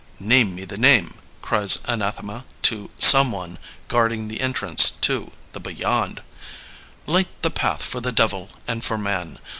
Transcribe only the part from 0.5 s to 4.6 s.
me the name!" cries Anathema to Some one guarding the